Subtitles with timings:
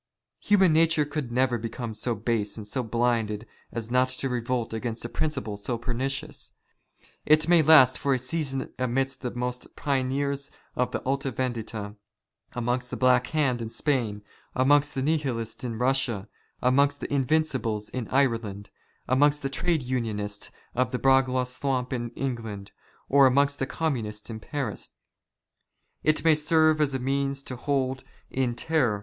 [0.39, 5.05] Human nature could never become so base and so blinded as not to revolt against
[5.05, 6.53] a principle so pernicious.
[7.23, 11.95] It may last for a season amidst the first pioneers of the A Ita Vendita,
[12.53, 14.23] amongst the Black Hand in Spain,
[14.55, 16.27] amongst the Nihilists in Eussia,
[16.63, 18.71] amongst the Invincibles in Ireland,
[19.07, 22.71] amongst the Trade Unionists of the Bradlaugh stamp in England,
[23.07, 24.41] or amongst the who shall reveal its mysteries,
[26.17, 27.39] shall be poniarded
[27.69, 28.99] without remission.